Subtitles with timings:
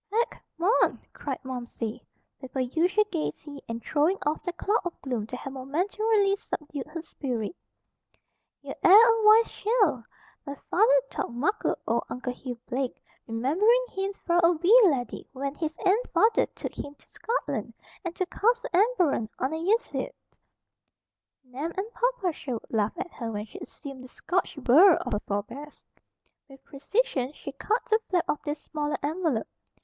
[0.11, 2.03] "Heck, mon!" cried Momsey,
[2.41, 6.87] with her usual gaiety, and throwing off the cloud of gloom that had momentarily subdued
[6.87, 7.55] her spirit.
[8.63, 10.03] "Ye air a wise cheil.
[10.47, 15.53] Ma faither talked muckle o' Uncle Hughie Blake, remimberin' him fra' a wee laddie when
[15.53, 17.71] his ain faither took him tae Scotland,
[18.03, 20.15] and tae Castle Emberon, on a veesit."
[21.43, 25.19] Nan and Papa Sherwood laughed at her when she assumed the Scotch burr of her
[25.27, 25.85] forebears.
[26.49, 29.45] With precision she cut the flap of this smaller envelope.